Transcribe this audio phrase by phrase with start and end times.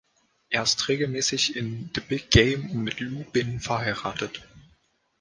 [0.49, 4.41] Er ist regelmäßig in „The Big Game“ und mit Lu Binh verheiratet.